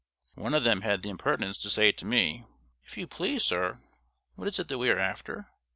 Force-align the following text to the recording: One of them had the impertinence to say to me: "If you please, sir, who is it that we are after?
One 0.33 0.55
of 0.55 0.63
them 0.63 0.81
had 0.81 1.03
the 1.03 1.09
impertinence 1.11 1.61
to 1.61 1.69
say 1.69 1.91
to 1.91 2.05
me: 2.05 2.45
"If 2.83 2.97
you 2.97 3.05
please, 3.05 3.43
sir, 3.43 3.77
who 4.35 4.43
is 4.45 4.57
it 4.57 4.67
that 4.69 4.79
we 4.79 4.89
are 4.89 4.97
after? 4.97 5.51